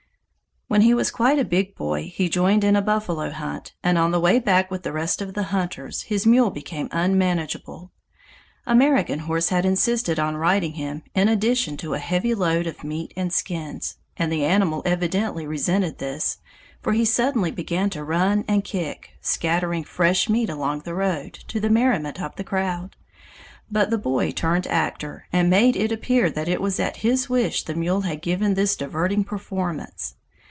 [0.73, 4.11] When he was quite a big boy, he joined in a buffalo hunt, and on
[4.11, 7.91] the way back with the rest of the hunters his mule became unmanageable.
[8.65, 13.13] American Horse had insisted on riding him in addition to a heavy load of meat
[13.17, 16.37] and skins, and the animal evidently resented this,
[16.81, 21.59] for he suddenly began to run and kick, scattering fresh meat along the road, to
[21.59, 22.95] the merriment of the crowd.
[23.69, 27.63] But the boy turned actor, and made it appear that it was at his wish
[27.63, 30.15] the mule had given this diverting performance.